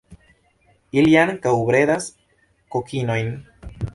[1.01, 2.09] Ili ankaŭ bredas
[2.77, 3.33] kokinojn.